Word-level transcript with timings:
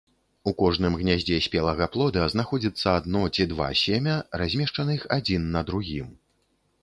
У 0.49 0.51
кожным 0.59 0.93
гняздзе 0.99 1.35
спелага 1.47 1.87
плода 1.95 2.23
знаходзіцца 2.35 2.95
адно 3.01 3.21
ці 3.35 3.47
два 3.53 3.67
семя, 3.83 4.15
размешчаных 4.43 5.07
адзін 5.19 5.45
на 5.57 5.61
другім. 5.71 6.09